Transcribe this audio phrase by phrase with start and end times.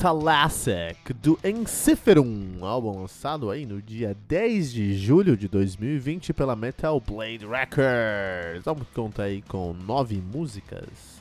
[0.00, 6.98] Thalassic do Enciferum, álbum lançado aí no dia 10 de julho de 2020 pela Metal
[6.98, 8.66] Blade Records.
[8.66, 11.20] Álbum que conta aí com nove músicas,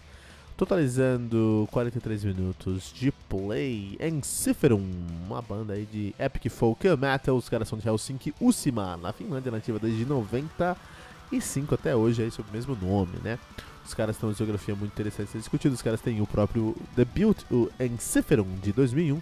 [0.55, 3.97] totalizando 43 minutos de play.
[3.99, 4.89] Enciferum,
[5.25, 9.51] uma banda aí de epic folk metal, os caras são de Helsinki, Usima, na Finlândia,
[9.51, 13.37] nativa desde 95 até hoje aí sob o mesmo nome, né?
[13.85, 15.73] Os caras têm uma geografia muito interessante a ser discutida.
[15.73, 19.21] Os caras têm o próprio debut, o Enciferum, de 2001,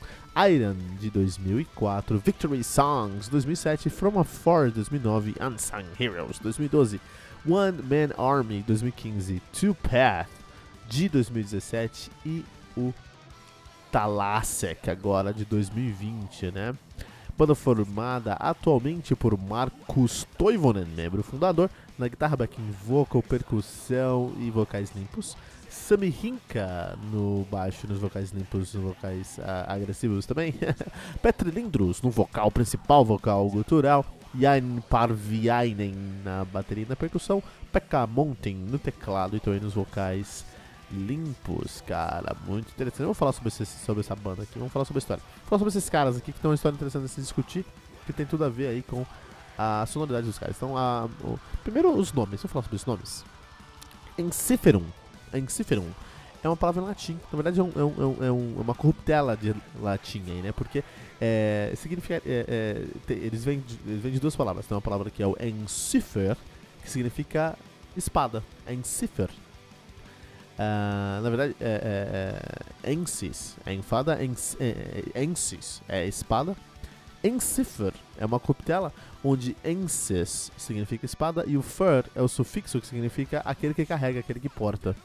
[0.50, 7.00] Iron, de 2004, Victory Songs, 2007, From Afar, 2009, Unsung Heroes, 2012,
[7.48, 10.30] One Man Army, 2015, Two Path,
[10.90, 12.94] de 2017 e o
[13.92, 16.76] Thalassek, agora de 2020, né?
[17.38, 19.38] Banda formada atualmente por
[19.88, 25.38] Markus Toivonen, membro fundador, na guitarra, backing vocal, percussão e vocais limpos.
[25.70, 30.54] Sami Hinka no baixo, nos vocais limpos, nos vocais uh, agressivos também.
[31.22, 34.06] Petri Lindros no vocal principal, vocal gutural.
[34.38, 37.42] Jan Parviainen na bateria e na percussão.
[37.72, 40.46] Pekka no teclado e também nos vocais
[40.92, 42.36] limpos, cara.
[42.46, 43.04] Muito interessante.
[43.04, 45.24] Vamos falar sobre, esse, sobre essa banda aqui, vamos falar sobre a história.
[45.24, 47.66] Vamos falar sobre esses caras aqui que tem uma história interessante a se discutir,
[48.06, 49.06] que tem tudo a ver aí com
[49.58, 50.56] a sonoridade dos caras.
[50.56, 53.26] Então, a, o, primeiro os nomes, vamos falar sobre os nomes.
[54.18, 54.84] Enciferum.
[55.34, 55.90] Enciferum
[56.44, 57.20] é uma palavra em latim.
[57.32, 60.52] Na verdade, é, um, é, um, é, um, é uma corruptela de latim aí, né?
[60.52, 60.84] Porque
[61.20, 62.22] é, significa, é,
[63.08, 64.66] é, eles, vêm de, eles vêm de duas palavras.
[64.66, 66.38] Tem uma palavra que é o encifer,
[66.84, 67.58] que significa
[67.96, 68.44] espada.
[68.70, 69.30] Encifer.
[70.58, 72.42] Uh, na verdade, é,
[72.84, 76.56] é, é ensis, é enfada, ens, é, é, é espada.
[77.24, 82.88] Encifer é uma corruptela onde ensis significa espada e o fer é o sufixo que
[82.88, 84.96] significa aquele que carrega, aquele que porta.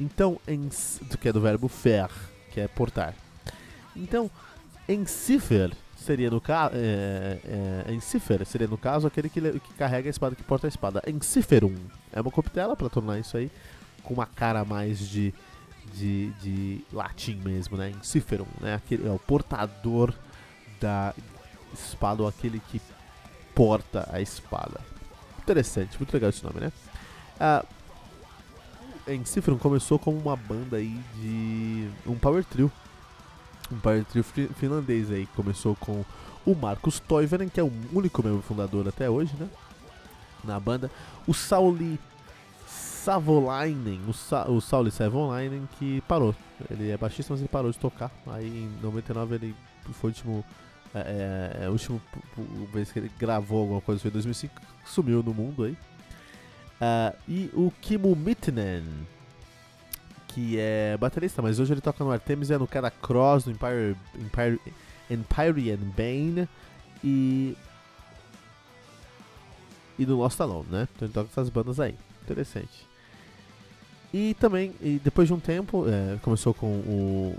[0.00, 2.10] Então, ens, que é do verbo fer,
[2.50, 3.14] que é portar.
[3.94, 4.30] Então,
[4.88, 5.70] encifer
[6.02, 10.42] seria no caso, é, é, seria no caso aquele que, que carrega a espada, que
[10.42, 11.02] porta a espada.
[11.06, 11.74] Enciferum
[12.12, 13.50] é uma corruptela para tornar isso aí
[14.02, 15.32] com uma cara mais de,
[15.94, 17.90] de, de latim mesmo, né?
[17.90, 18.74] Enciferum, né?
[18.74, 20.12] Aquele, é o portador
[20.80, 21.14] da
[21.72, 22.80] espada ou aquele que
[23.54, 24.80] porta a espada.
[25.38, 26.72] Interessante, muito legal esse nome, né?
[27.38, 27.64] Ah,
[29.08, 32.70] Enciferum começou como uma banda aí de um power trio.
[33.70, 34.24] Um power trio
[34.54, 35.26] finlandês aí.
[35.34, 36.04] Começou com
[36.46, 39.48] o Marcus Toivonen, que é o único membro fundador até hoje, né?
[40.44, 40.90] Na banda.
[41.26, 41.98] O Sauli
[42.66, 46.34] Savolainen, o, Sa o Sauli Savolainen, que parou.
[46.70, 48.10] Ele é baixista, mas ele parou de tocar.
[48.28, 49.54] Aí em 99 ele
[49.92, 50.44] foi o último.
[50.94, 52.00] É, é, é, último
[52.72, 55.72] vez que ele gravou alguma coisa foi em 2005, sumiu no mundo aí.
[55.72, 58.84] Uh, e o Kimu Mittenen,
[60.28, 63.96] que é baterista, mas hoje ele toca no Artemis, é no Cara Cross, no Empire,
[64.18, 64.60] Empire,
[65.10, 66.48] Empyrean Bane
[67.02, 67.56] e.
[69.98, 70.88] e no Lost Alone, né?
[70.94, 71.94] Então ele toca essas bandas aí.
[72.22, 72.86] Interessante.
[74.12, 77.36] E também, e depois de um tempo, é, começou com o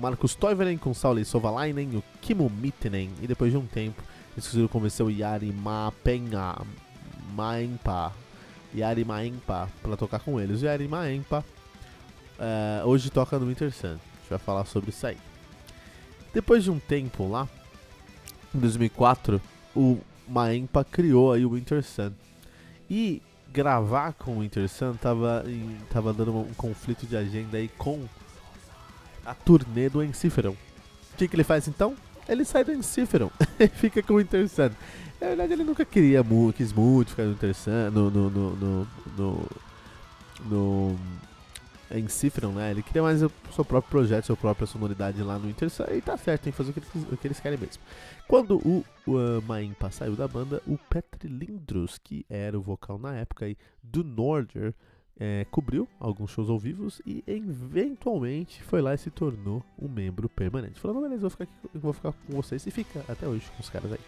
[0.00, 4.02] Marcus Toivonen, com Sauli Sovalainen, o Kimmo Mittenen, e depois de um tempo,
[4.32, 6.56] eles conseguiram convencer o Yari Mapenha,
[7.34, 8.12] Maempa,
[8.74, 10.62] Yari Maempa, para tocar com eles.
[10.62, 10.88] O Yari
[12.38, 15.18] é, hoje toca no Winter Sun, a gente vai falar sobre isso aí.
[16.32, 17.46] Depois de um tempo lá,
[18.54, 19.40] em 2004,
[19.76, 22.12] o Maempa criou aí o Winter Sun.
[22.88, 23.22] E
[23.52, 28.04] gravar com o Winter Sun tava, em, tava dando um conflito de agenda aí com
[29.30, 30.56] a turnê do Enciferum.
[31.12, 31.94] O que, que ele faz então?
[32.28, 34.70] Ele sai do Enciferum e fica com o Winter Sun.
[35.20, 36.24] Na verdade, ele nunca queria
[36.56, 39.48] quis muito ficar no Winter Sun, no, no, no, no,
[40.46, 40.98] no,
[41.92, 42.72] Enciferum, né?
[42.72, 45.84] Ele queria mais o seu próprio projeto, sua própria sonoridade lá no Winter Sun.
[45.90, 47.82] E tá certo, tem que fazer o que eles, o que eles querem mesmo.
[48.26, 52.98] Quando o, o uh, Maimpa saiu da banda, o Petri Lindros, que era o vocal
[52.98, 54.74] na época aí, do Norder,
[55.18, 60.28] é, cobriu alguns shows ao vivo e eventualmente foi lá e se tornou um membro
[60.28, 60.80] permanente.
[60.80, 63.68] Falou, beleza, vou ficar, aqui, vou ficar com vocês e fica até hoje com os
[63.68, 64.00] caras aí.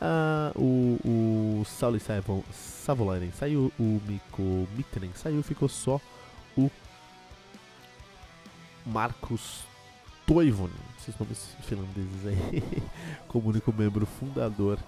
[0.00, 2.00] Ah, o, o Sauli
[2.52, 6.00] Savolainen saiu, o Mikko Mittenen saiu, ficou só
[6.56, 6.70] o
[8.84, 9.64] Marcos
[10.26, 12.62] Toivon, esses nomes finlandeses aí,
[13.28, 14.78] como único membro fundador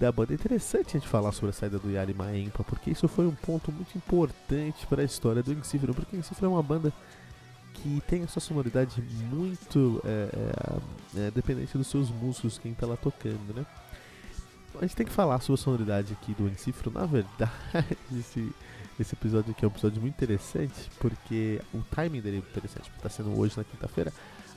[0.00, 0.32] da banda.
[0.32, 3.34] É interessante a gente falar sobre a saída do Yari Maempa, porque isso foi um
[3.34, 6.92] ponto muito importante para a história do Encifro, porque o Encifro é uma banda
[7.74, 9.00] que tem a sua sonoridade
[9.30, 13.64] muito é, é, é, dependente dos seus músicos, quem está lá tocando, né?
[14.76, 17.52] A gente tem que falar sobre a sonoridade aqui do Encifro, na verdade,
[18.18, 18.52] esse,
[18.98, 23.06] esse episódio aqui é um episódio muito interessante, porque o timing dele é interessante, porque
[23.06, 24.12] está sendo hoje na quinta-feira,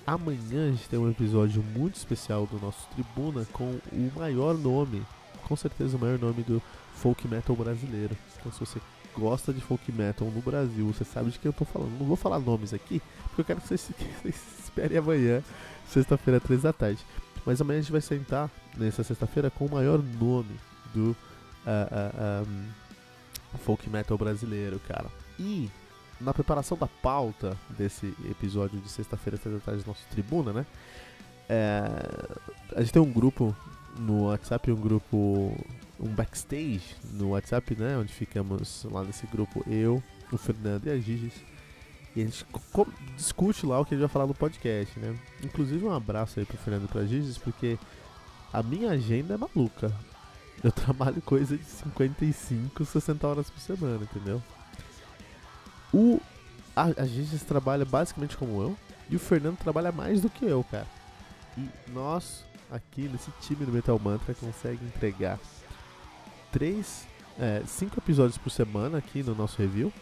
[0.05, 5.01] Amanhã a gente tem um episódio muito especial do nosso Tribuna com o maior nome,
[5.47, 6.61] com certeza o maior nome do
[6.95, 8.15] folk metal brasileiro.
[8.39, 8.79] Então se você
[9.15, 11.97] gosta de folk metal no Brasil, você sabe de quem eu tô falando.
[11.99, 15.43] Não vou falar nomes aqui, porque eu quero que vocês, que vocês esperem amanhã,
[15.87, 17.05] sexta-feira, três da tarde.
[17.45, 20.55] Mas amanhã a gente vai sentar nessa sexta-feira com o maior nome
[20.93, 25.07] do uh, uh, um, folk metal brasileiro, cara.
[25.37, 25.69] E
[26.21, 30.65] na preparação da pauta desse episódio de sexta-feira, três da tarde, nosso Tribuna, né?
[31.49, 31.83] É,
[32.75, 33.53] a gente tem um grupo
[33.97, 35.55] no WhatsApp, um grupo,
[35.99, 37.97] um backstage no WhatsApp, né?
[37.97, 40.01] Onde ficamos lá nesse grupo, eu,
[40.31, 41.33] o Fernando e a Gigis.
[42.15, 42.45] E a gente
[43.15, 45.17] discute lá o que a gente vai falar no podcast, né?
[45.43, 47.77] Inclusive um abraço aí pro Fernando e pra Gigis, porque
[48.51, 49.91] a minha agenda é maluca.
[50.63, 54.41] Eu trabalho coisa de 55, 60 horas por semana, entendeu?
[55.93, 56.19] O,
[56.75, 58.77] a, a gente trabalha basicamente como eu.
[59.09, 60.87] E o Fernando trabalha mais do que eu, cara.
[61.57, 65.39] E nós, aqui nesse time do Metal Mantra, consegue entregar
[66.51, 67.07] três,
[67.39, 69.93] é, cinco episódios por semana aqui no nosso review.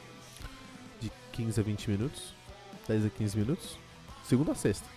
[1.01, 2.33] De 15 a 20 minutos.
[2.87, 3.77] 10 a 15 minutos.
[4.23, 4.87] Segunda a sexta.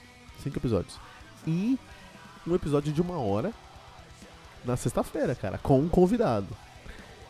[0.43, 0.99] Cinco episódios.
[1.47, 1.79] E
[2.47, 3.53] um episódio de uma hora
[4.65, 6.49] na sexta-feira, cara, com um convidado.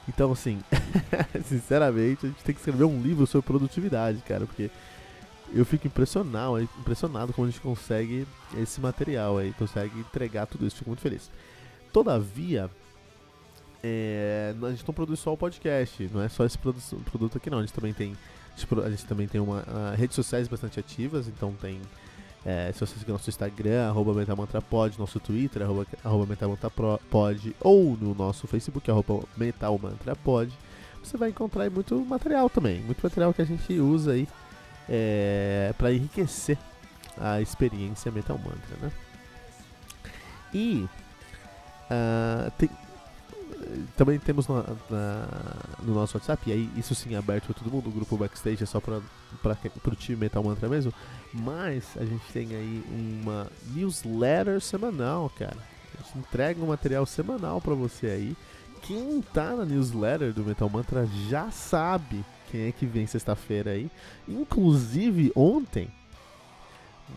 [0.06, 0.62] Então, assim,
[1.46, 4.70] sinceramente, a gente tem que escrever um livro sobre produtividade, cara, porque
[5.52, 8.26] eu fico impressionado, impressionado como a gente consegue
[8.56, 11.30] esse material aí, consegue entregar tudo isso, fico muito feliz.
[11.92, 12.70] Todavia,
[13.82, 17.58] é, a gente não produz só o podcast, não é só esse produto aqui não,
[17.58, 18.16] a gente também tem,
[18.84, 19.64] a gente também tem uma,
[19.96, 21.80] redes sociais bastante ativas, então tem
[22.44, 24.12] é, se você seguir nosso Instagram, arroba
[24.98, 30.52] nosso Twitter, arroba, arroba MetalMantraPod, ou no nosso Facebook, arroba MetalMantraPod,
[31.02, 34.28] você vai encontrar muito material também, muito material que a gente usa aí
[34.88, 36.58] é, para enriquecer
[37.18, 38.92] a experiência Metal Mantra, né?
[40.52, 40.88] E
[41.90, 42.70] uh, tem,
[43.96, 45.28] também temos na, na,
[45.82, 48.62] no nosso WhatsApp, e aí isso sim é aberto para todo mundo, o grupo Backstage
[48.62, 49.00] é só para
[49.84, 50.92] o time Metal Mantra mesmo,
[51.32, 55.56] mas a gente tem aí uma newsletter semanal, cara.
[55.98, 58.36] A gente entrega um material semanal para você aí.
[58.82, 63.90] Quem tá na newsletter do Metal Mantra já sabe quem é que vem sexta-feira aí.
[64.28, 65.90] Inclusive ontem,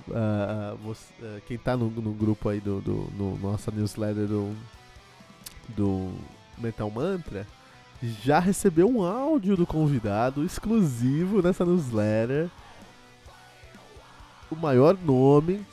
[0.07, 4.55] uh, você, uh, quem tá no, no, grupo aí do, do no nossa newsletter do,
[5.69, 6.11] do
[6.57, 7.45] Metal Mantra
[8.23, 12.49] já recebeu um áudio do convidado exclusivo nessa newsletter.
[14.49, 15.63] O maior nome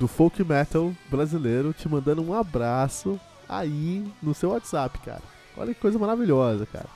[0.00, 5.22] do folk metal brasileiro te mandando um abraço aí no seu WhatsApp, cara.
[5.56, 6.88] Olha que coisa maravilhosa, cara.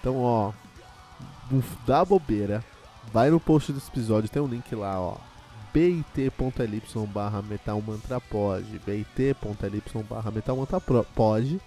[0.00, 0.52] Então, ó,
[1.86, 2.64] dá bobeira.
[3.12, 5.16] Vai no post desse episódio, tem um link lá, ó.
[5.72, 11.60] bit.ly barra metalmantrapod bit.ly barra metalmantrapod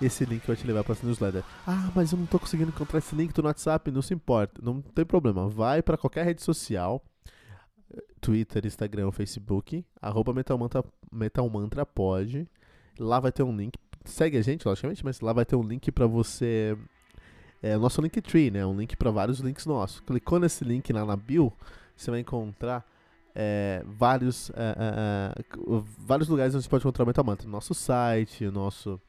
[0.00, 1.44] esse link vai te levar para essa newsletter.
[1.66, 4.80] Ah, mas eu não tô conseguindo encontrar esse link no WhatsApp, não se importa, não
[4.80, 5.48] tem problema.
[5.48, 7.04] Vai para qualquer rede social,
[8.20, 12.48] Twitter, Instagram, Facebook, arroba Metalmantra, Metalmantra pode.
[12.98, 13.78] Lá vai ter um link.
[14.04, 16.76] Segue a gente, logicamente, mas lá vai ter um link para você.
[17.62, 18.64] É o nosso Linktree, né?
[18.64, 20.00] Um link para vários links nossos.
[20.00, 21.52] Clicou nesse link lá na bio,
[21.96, 22.84] você vai encontrar
[23.34, 27.48] é, vários, é, é, é vários lugares onde você pode encontrar o Metalmantra.
[27.48, 29.00] Nosso site, nosso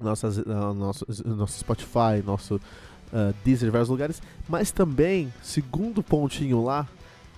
[0.00, 6.86] nossas, uh, nosso, nosso Spotify, nosso uh, Deezer, vários lugares, mas também, segundo pontinho lá,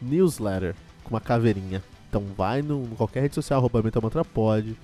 [0.00, 1.82] newsletter, com uma caveirinha.
[2.08, 3.82] Então vai no, no qualquer rede social, arroba
[4.24, 4.76] Pod,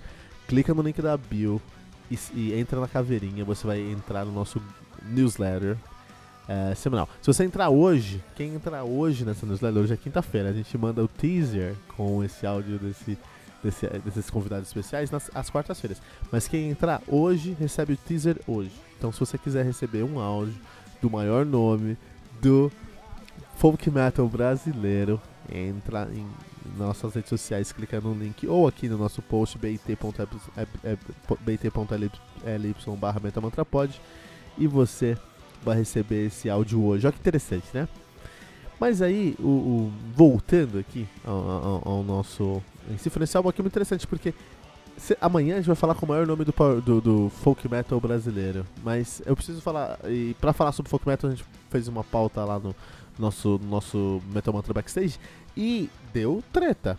[0.47, 1.61] clica no link da bio
[2.11, 4.62] e, e, entra na caveirinha, você vai entrar no nosso
[5.03, 5.76] newsletter
[6.49, 7.09] é, semanal.
[7.21, 11.03] Se você entrar hoje, quem entrar hoje nessa newsletter, hoje é quinta-feira, a gente manda
[11.03, 13.19] o teaser com esse áudio desse
[13.62, 16.00] desse, desses convidados especiais nas às quartas-feiras.
[16.31, 18.73] Mas quem entrar hoje recebe o teaser hoje.
[18.97, 20.55] Então se você quiser receber um áudio
[21.00, 21.97] do maior nome
[22.41, 22.71] do
[23.57, 26.26] folk metal brasileiro, entra em
[26.76, 29.99] nossas redes sociais, clica no link ou aqui no nosso post bit.ly
[32.99, 34.00] barra metamantrapod
[34.59, 35.17] e você
[35.65, 37.07] vai receber esse áudio hoje.
[37.07, 37.89] Olha que interessante, né?
[38.79, 43.63] Mas aí, o, o voltando aqui ao, ao, ao nosso Encífero, esse álbum aqui é
[43.63, 44.33] muito interessante porque
[44.97, 48.01] se, amanhã a gente vai falar com o maior nome do, do, do, folk metal
[48.01, 48.65] brasileiro.
[48.83, 49.99] Mas eu preciso falar.
[50.05, 52.75] E pra falar sobre folk metal, a gente fez uma pauta lá no
[53.19, 55.19] nosso, nosso Metal Mantra Backstage
[55.57, 56.99] e deu treta.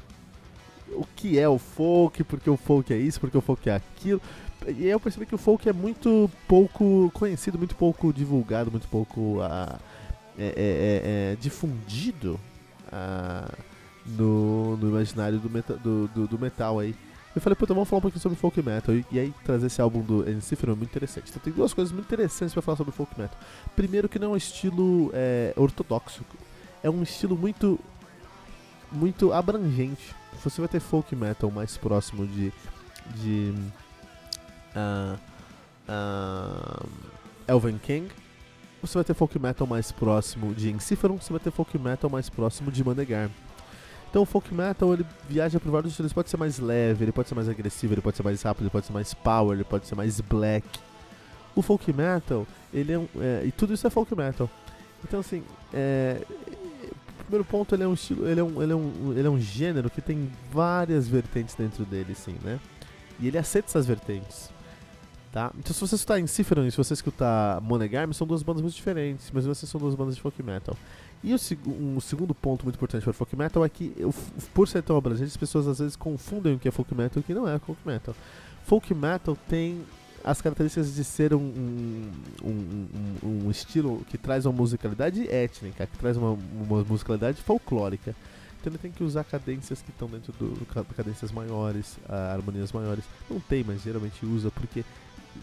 [0.91, 4.21] O que é o folk, porque o folk é isso, porque o folk é aquilo.
[4.65, 9.39] E eu percebi que o folk é muito pouco conhecido, muito pouco divulgado, muito pouco
[9.39, 9.79] uh,
[10.37, 11.01] é, é, é,
[11.33, 12.39] é, difundido
[12.87, 13.57] uh,
[14.05, 16.95] no, no imaginário do, meta, do, do, do metal aí.
[17.35, 18.95] Eu falei, puta, vamos falar um pouquinho sobre folk metal.
[18.95, 21.29] E, e aí trazer esse álbum do Encifero é muito interessante.
[21.29, 23.37] Então tem duas coisas muito interessantes para falar sobre folk metal.
[23.75, 26.23] Primeiro que não é um estilo é, ortodoxo.
[26.81, 27.79] É um estilo muito
[28.91, 30.15] muito abrangente.
[30.43, 32.51] Você vai ter folk metal mais próximo de
[33.15, 33.53] de
[35.87, 36.89] uh,
[37.47, 38.07] Elven King.
[38.81, 41.17] Você vai ter folk metal mais próximo de Enciferum.
[41.19, 43.29] Você vai ter folk metal mais próximo de Manegar.
[44.09, 46.11] Então o folk metal ele viaja por vários estilos.
[46.11, 48.63] Ele pode ser mais leve, ele pode ser mais agressivo, ele pode ser mais rápido,
[48.63, 50.67] ele pode ser mais power, ele pode ser mais black.
[51.55, 53.07] O folk metal, ele é um.
[53.19, 54.49] É, e tudo isso é folk metal.
[55.03, 55.43] Então assim,
[55.73, 56.21] é,
[57.27, 59.39] primeiro ponto ele é um estilo, ele é um, ele é um, ele é um
[59.39, 62.59] gênero que tem várias vertentes dentro dele, sim, né?
[63.19, 64.49] E ele aceita essas vertentes.
[65.37, 65.51] Tá?
[65.55, 68.73] Então se você escutar em Cifron e se você escutar Monegarm, são duas bandas muito
[68.73, 70.75] diferentes, mas essas são duas bandas de folk metal.
[71.23, 74.11] E o seg um segundo ponto muito importante para folk metal é que, eu,
[74.51, 77.19] por ser tão abrangente, as pessoas às vezes confundem o que é folk metal e
[77.19, 78.15] o que não é folk metal.
[78.65, 79.85] Folk metal tem
[80.23, 82.11] as características de ser um, um,
[82.43, 88.15] um, um, estilo que traz uma musicalidade étnica, que traz uma, uma musicalidade folclórica.
[88.59, 90.65] Então ele tem que usar cadências que estão dentro do
[90.95, 93.05] cadências maiores, uh, harmonias maiores.
[93.29, 94.83] Não tem, mas geralmente usa porque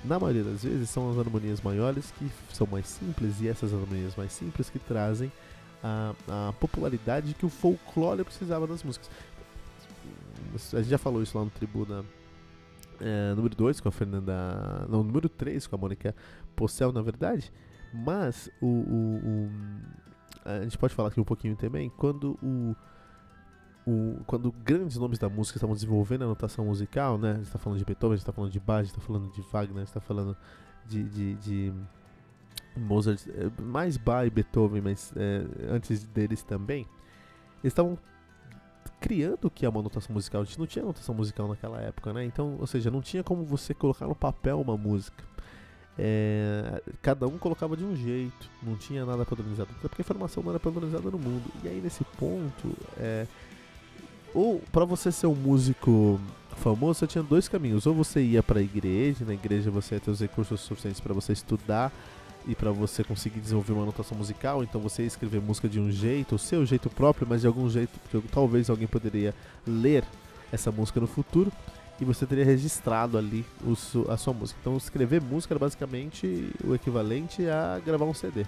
[0.05, 4.15] na maioria das vezes são as harmonias maiores que são mais simples e essas harmonias
[4.17, 5.31] mais simples que trazem
[5.83, 9.11] a, a popularidade que o folclore precisava das músicas.
[10.73, 12.05] A gente já falou isso lá no Tribuna
[13.01, 14.87] é, número 2 com a Fernanda.
[14.89, 16.15] Não, número 3 com a Mônica
[16.55, 17.53] Possel, na verdade.
[17.93, 19.51] Mas o, o, o,
[20.45, 21.91] A gente pode falar aqui um pouquinho também.
[21.91, 22.75] Quando o.
[23.87, 27.33] O, quando grandes nomes da música estavam desenvolvendo a notação musical, né?
[27.33, 29.07] A gente está falando de Beethoven, a gente está falando de Bach, a gente está
[29.07, 30.37] falando de Wagner, a gente está falando
[30.87, 31.73] de, de, de
[32.77, 36.87] Mozart, eh, mais Bach e Beethoven, mas é, antes deles também,
[37.63, 37.99] eles estavam
[39.01, 40.41] criando o que é uma notação musical.
[40.41, 42.25] A gente não tinha notação musical naquela época, né?
[42.25, 45.23] Então, ou seja, não tinha como você colocar no papel uma música.
[45.99, 50.43] É, cada um colocava de um jeito, não tinha nada padronizado, até porque a informação
[50.43, 51.45] não era padronizada no mundo.
[51.63, 53.27] E aí nesse ponto, é,
[54.35, 56.21] ou para você ser um músico
[56.57, 57.87] famoso, você tinha dois caminhos.
[57.87, 61.15] Ou você ia para a igreja, na igreja você ia ter os recursos suficientes para
[61.15, 61.93] você estudar
[62.47, 65.91] e para você conseguir desenvolver uma notação musical, então você ia escrever música de um
[65.91, 69.35] jeito, o seu jeito próprio, mas de algum jeito que talvez alguém poderia
[69.67, 70.05] ler
[70.53, 71.51] essa música no futuro
[71.99, 73.47] e você teria registrado ali
[74.09, 74.59] a sua música.
[74.61, 78.45] Então escrever música era basicamente o equivalente a gravar um CD.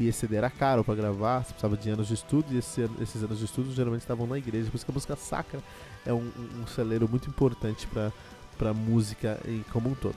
[0.00, 2.88] E esse CD era caro para gravar, você precisava de anos de estudo, e esse,
[3.00, 4.70] esses anos de estudo geralmente estavam na igreja.
[4.70, 5.60] Por isso que a música sacra
[6.06, 6.30] é um,
[6.60, 10.16] um, celeiro muito importante para música em como um todo.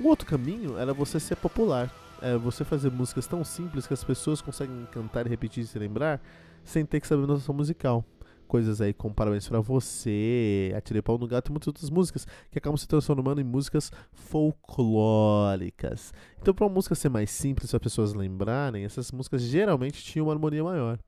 [0.00, 4.02] Um outro caminho era você ser popular é, você fazer músicas tão simples que as
[4.02, 6.20] pessoas conseguem cantar e repetir e se lembrar
[6.64, 8.04] sem ter que saber noção musical.
[8.48, 12.58] Coisas aí como Parabéns pra Você, Atirei Pau no Gato e muitas outras músicas que
[12.58, 16.14] acabam se transformando em músicas folclóricas.
[16.40, 20.26] Então, para uma música ser mais simples, para as pessoas lembrarem, essas músicas geralmente tinham
[20.26, 20.98] uma harmonia maior.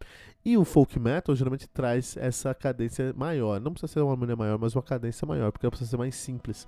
[0.45, 3.61] E o folk metal geralmente traz essa cadência maior.
[3.61, 6.15] Não precisa ser uma harmonia maior, mas uma cadência maior, porque ela precisa ser mais
[6.15, 6.67] simples.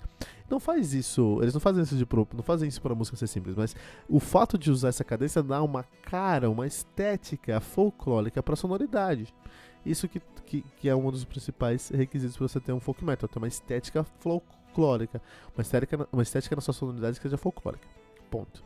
[0.49, 3.27] Não faz isso, eles não fazem isso de não fazem isso para a música ser
[3.27, 3.75] simples, mas
[4.07, 9.33] o fato de usar essa cadência dá uma cara, uma estética folclórica para a sonoridade.
[9.85, 13.27] Isso que, que, que, é um dos principais requisitos para você ter um folk metal,
[13.27, 15.21] ter uma estética folclórica,
[15.55, 17.87] uma estética, uma estética na sua sonoridade que seja folclórica.
[18.29, 18.63] Ponto.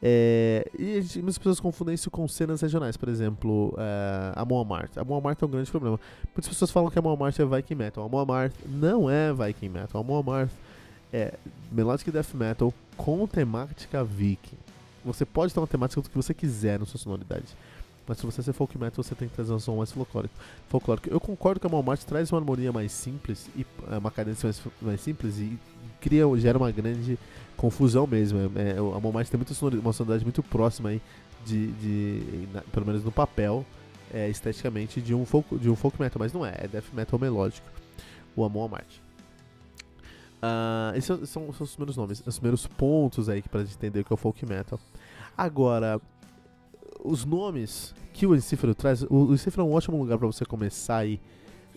[0.00, 4.96] É, e gente, muitas pessoas confundem isso com cenas regionais, por exemplo, é, a Moamart.
[4.96, 5.98] A Moamart é um grande problema.
[6.26, 8.04] Muitas pessoas falam que a Moamart é Viking Metal.
[8.04, 10.00] A Moamart não é Viking Metal.
[10.00, 10.50] A Moamart
[11.12, 11.34] é
[11.72, 14.58] Melodic Death Metal com temática Viking.
[15.04, 17.46] Você pode ter uma temática do que você quiser na sua sonoridade.
[18.08, 20.34] Mas se você ser folk metal, você tem que trazer um som mais folclórico.
[20.68, 21.10] folclórico.
[21.10, 24.62] Eu concordo que a Moamart traz uma harmonia mais simples e é, uma cadência mais,
[24.80, 25.58] mais simples e
[26.00, 27.18] cria, gera uma grande
[27.56, 28.38] confusão mesmo.
[28.56, 31.02] É, é, a Moonlight tem muita sonoridade, uma sonoridade muito próxima aí
[31.44, 33.64] de, de na, pelo menos no papel,
[34.12, 37.18] é, esteticamente de um folk, de um folk metal, mas não é, é death metal
[37.18, 37.66] melódico.
[38.34, 39.02] O Amon Marte.
[40.40, 44.12] Uh, esses são, são, os primeiros nomes, os primeiros pontos aí gente entender o que
[44.12, 44.78] é o folk metal.
[45.36, 46.00] Agora,
[47.04, 50.44] os nomes que o Encífero traz, o, o Encífero é um ótimo lugar para você
[50.44, 51.04] começar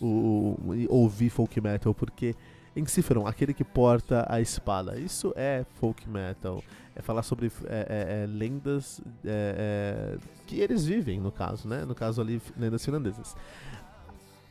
[0.01, 2.35] o, o, ouvir folk metal, porque
[2.75, 4.97] Enciferum, aquele que porta a espada.
[4.97, 6.63] Isso é folk metal.
[6.95, 11.83] É falar sobre é, é, é, lendas é, é, que eles vivem, no caso, né?
[11.83, 13.35] No caso ali, lendas finlandesas.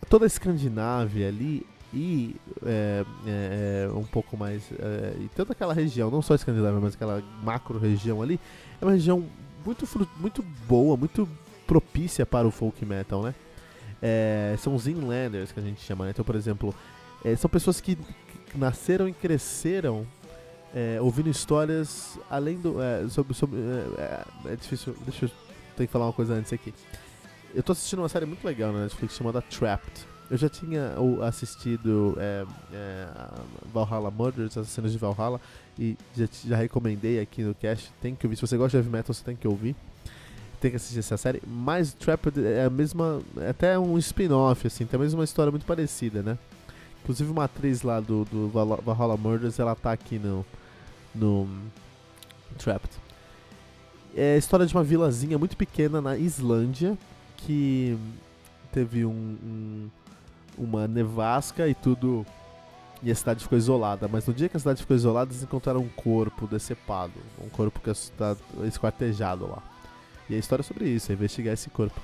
[0.08, 3.04] Toda a Escandinávia ali e é,
[3.94, 4.70] um pouco mais.
[5.18, 8.38] e toda aquela região, não só a Escandinávia, mas aquela macro região ali,
[8.80, 9.24] é uma região
[9.64, 9.86] muito,
[10.18, 11.28] muito boa, muito
[11.66, 13.34] propícia para o folk metal, né?
[14.58, 16.10] são os inlanders que a gente chama, né?
[16.10, 16.74] Então, por exemplo,
[17.24, 17.98] é, são pessoas que,
[18.54, 20.06] nasceram e cresceram
[20.74, 22.80] é, ouvindo histórias além do.
[22.80, 23.34] É, sobre.
[23.34, 24.02] sobre é,
[24.48, 24.94] é, é, difícil.
[25.04, 25.30] Deixa eu.
[25.76, 26.74] Tenho que falar uma coisa antes aqui.
[27.54, 30.06] Eu tô assistindo uma série muito legal na Netflix chamada Trapped.
[30.30, 30.94] Eu já tinha
[31.26, 32.46] assistido é,
[33.72, 35.40] Valhalla Murders, as cenas de Valhalla,
[35.78, 37.90] e já, já recomendei aqui no cast.
[38.00, 38.36] Tem que ouvir.
[38.36, 39.74] Se você gosta de heavy metal, você tem que ouvir
[40.60, 41.42] tem que assistir essa série.
[41.46, 43.22] Mas Trapped é a mesma.
[43.38, 46.38] É até um spin-off, assim, tem a mesma história muito parecida, né?
[47.02, 50.44] Inclusive uma atriz lá do, do Valhalla Murders, ela tá aqui no,
[51.14, 51.48] no
[52.58, 52.94] Trapped.
[54.14, 56.98] É a história de uma vilazinha muito pequena na Islândia
[57.38, 57.96] que
[58.70, 59.90] teve um, um,
[60.56, 62.24] uma nevasca e tudo.
[63.02, 64.06] E a cidade ficou isolada.
[64.08, 67.14] Mas no dia que a cidade ficou isolada, eles encontraram um corpo decepado.
[67.42, 69.62] Um corpo que está esquartejado lá.
[70.28, 72.00] E a história é sobre isso, é investigar esse corpo.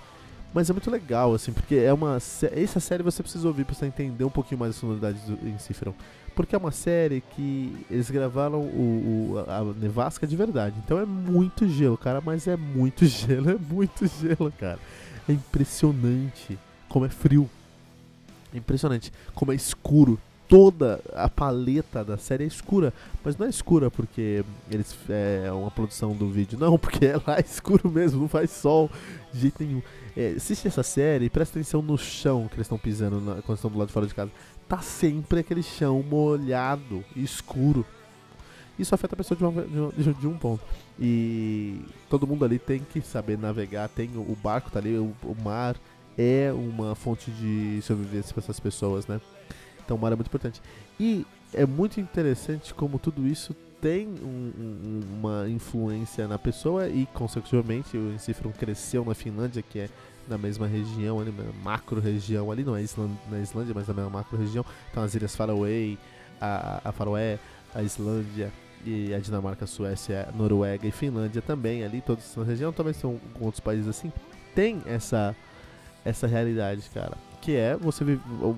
[0.53, 2.17] Mas é muito legal, assim, porque é uma.
[2.17, 5.93] Essa série você precisa ouvir pra você entender um pouquinho mais a sonoridade do Enciferum.
[6.35, 10.77] Porque é uma série que eles gravaram o, o, a nevasca de verdade.
[10.85, 14.79] Então é muito gelo, cara, mas é muito gelo, é muito gelo, cara.
[15.29, 17.49] É impressionante como é frio.
[18.57, 22.93] É impressionante como é escuro toda a paleta da série é escura.
[23.25, 27.39] Mas não é escura porque eles é uma produção do vídeo, não, porque é lá
[27.41, 28.91] escuro mesmo, não faz sol
[29.33, 29.83] de jeito nenhum.
[30.17, 33.57] É, assiste essa série e presta atenção no chão que eles estão pisando na, quando
[33.57, 34.31] estão do lado de fora de casa.
[34.69, 37.85] Tá sempre aquele chão molhado escuro.
[38.79, 40.63] Isso afeta a pessoa de, uma, de, de, um ponto.
[41.01, 43.89] E todo mundo ali tem que saber navegar.
[43.89, 45.77] Tem o, o barco tá ali, o, o mar
[46.17, 49.21] é uma fonte de sobrevivência para essas pessoas, né?
[49.85, 50.61] Então mar é muito importante.
[50.99, 57.07] E é muito interessante como tudo isso tem um, um, uma influência na pessoa e,
[57.07, 59.89] consequentemente, o Encifron cresceu na Finlândia, que é
[60.29, 64.11] na mesma região, ali, macro região ali, não é Islândia, na Islândia, mas na mesma
[64.11, 64.65] macro região.
[64.91, 65.99] Então as ilhas Faroe,
[66.41, 67.39] a, a Faroé,
[67.75, 68.53] a Islândia
[68.85, 72.93] e a Dinamarca, a Suécia, a Noruega e Finlândia também ali, todos na região, também
[72.93, 74.13] são outros países assim.
[74.55, 75.37] Tem essa
[76.07, 77.17] essa realidade, cara
[77.47, 78.05] que é você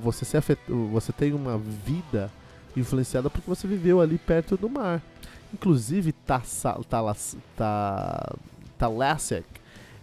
[0.00, 0.58] você se afet,
[0.90, 2.32] você tem uma vida
[2.74, 5.02] influenciada porque você viveu ali perto do mar.
[5.52, 6.14] Inclusive
[8.78, 9.44] Thalassic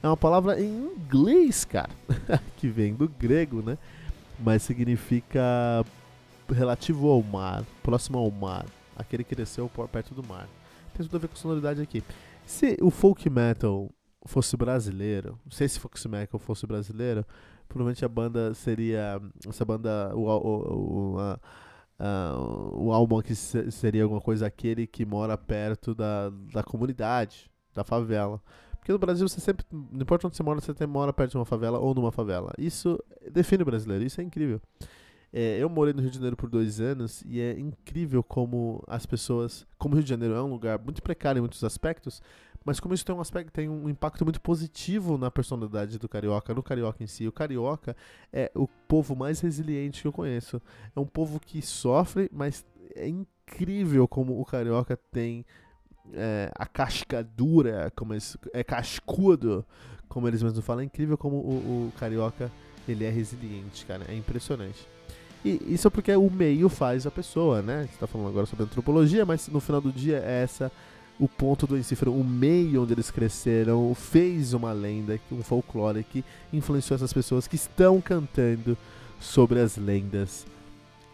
[0.03, 1.89] é uma palavra em inglês, cara,
[2.57, 3.75] que vem do grego, né?
[4.39, 5.41] Mas significa
[6.47, 10.47] relativo ao mar, próximo ao mar, aquele que cresceu perto do mar.
[10.93, 12.03] Tem tudo a ver com sonoridade aqui.
[12.45, 13.89] Se o folk metal
[14.25, 17.25] fosse brasileiro, não sei se folk metal fosse brasileiro,
[17.67, 19.21] provavelmente a banda seria.
[19.47, 20.11] Essa banda.
[20.15, 21.19] O, o, o,
[21.97, 22.35] a,
[22.73, 28.41] o álbum que seria alguma coisa aquele que mora perto da, da comunidade, da favela.
[28.77, 29.65] Porque no Brasil você sempre.
[29.71, 32.53] Não importa onde você mora, você sempre mora perto de uma favela ou numa favela.
[32.57, 34.61] Isso define o brasileiro, isso é incrível.
[35.33, 39.05] É, eu morei no Rio de Janeiro por dois anos e é incrível como as
[39.05, 39.65] pessoas.
[39.77, 42.21] Como o Rio de Janeiro é um lugar muito precário em muitos aspectos,
[42.65, 46.51] mas como isso tem um aspecto, tem um impacto muito positivo na personalidade do carioca,
[46.51, 47.27] no carioca em si.
[47.27, 47.95] O carioca
[48.33, 50.59] é o povo mais resiliente que eu conheço.
[50.95, 55.45] É um povo que sofre, mas é incrível como o carioca tem
[56.11, 59.63] é, a casca dura, como eles, é cascudo,
[60.09, 60.81] como eles mesmos falam.
[60.81, 62.51] É incrível como o, o carioca
[62.87, 64.05] ele é resiliente, cara.
[64.09, 64.87] É impressionante.
[65.43, 67.83] E isso é porque o meio faz a pessoa, né?
[67.83, 70.71] Você está falando agora sobre antropologia, mas no final do dia é essa
[71.19, 76.23] o ponto do Encifro, o meio onde eles cresceram, fez uma lenda, um folclore que
[76.51, 78.77] influenciou essas pessoas que estão cantando
[79.19, 80.45] sobre as lendas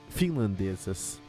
[0.09, 1.19] finlandesas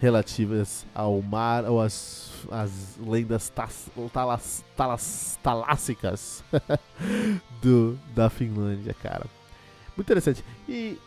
[0.00, 6.42] relativas ao mar ou as, as lendas tas, talas, talas, talássicas
[7.62, 9.26] do, da Finlândia, cara.
[9.96, 10.44] Muito interessante.
[10.68, 10.98] E